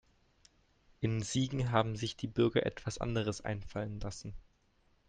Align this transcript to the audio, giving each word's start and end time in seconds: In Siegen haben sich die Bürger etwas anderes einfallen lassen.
In 0.99 1.21
Siegen 1.21 1.69
haben 1.69 1.95
sich 1.95 2.17
die 2.17 2.25
Bürger 2.25 2.65
etwas 2.65 2.97
anderes 2.97 3.41
einfallen 3.41 3.99
lassen. 3.99 4.33